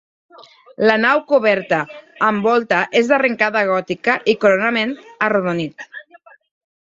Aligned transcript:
La 0.89 0.93
nau 1.01 1.19
coberta 1.31 1.81
amb 2.27 2.47
volta 2.49 2.79
és 3.01 3.11
d'arrencada 3.11 3.63
gòtica 3.69 4.17
i 4.35 4.37
coronament 4.47 4.97
arrodonit. 5.29 5.87